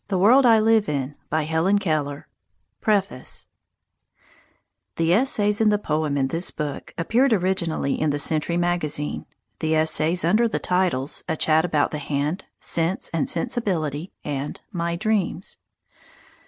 [0.09, 2.23] ROGERS MY DEAR FRIEND OF MANY YEARS
[2.81, 3.49] PREFACE
[4.95, 9.27] The essays and the poem in this book appeared originally in the "Century Magazine,"
[9.59, 14.95] the essays under the titles "A Chat About the Hand," "Sense and Sensibility," and "My
[14.95, 15.59] Dreams."